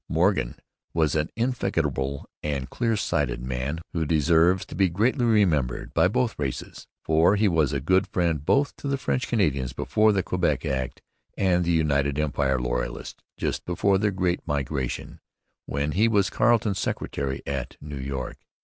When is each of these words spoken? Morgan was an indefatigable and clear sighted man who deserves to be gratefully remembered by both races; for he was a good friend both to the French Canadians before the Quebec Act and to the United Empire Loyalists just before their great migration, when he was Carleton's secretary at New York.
Morgan 0.09 0.55
was 0.95 1.13
an 1.13 1.29
indefatigable 1.35 2.27
and 2.41 2.71
clear 2.71 2.95
sighted 2.97 3.39
man 3.43 3.79
who 3.93 4.03
deserves 4.03 4.65
to 4.65 4.73
be 4.75 4.89
gratefully 4.89 5.27
remembered 5.27 5.93
by 5.93 6.07
both 6.07 6.39
races; 6.39 6.87
for 7.03 7.35
he 7.35 7.47
was 7.47 7.71
a 7.71 7.79
good 7.79 8.07
friend 8.07 8.43
both 8.43 8.75
to 8.77 8.87
the 8.87 8.97
French 8.97 9.27
Canadians 9.27 9.73
before 9.73 10.11
the 10.11 10.23
Quebec 10.23 10.65
Act 10.65 11.03
and 11.37 11.63
to 11.63 11.69
the 11.69 11.77
United 11.77 12.17
Empire 12.17 12.59
Loyalists 12.59 13.21
just 13.37 13.63
before 13.63 13.99
their 13.99 14.09
great 14.09 14.39
migration, 14.47 15.19
when 15.67 15.91
he 15.91 16.07
was 16.07 16.31
Carleton's 16.31 16.79
secretary 16.79 17.43
at 17.45 17.77
New 17.79 17.99
York. 17.99 18.37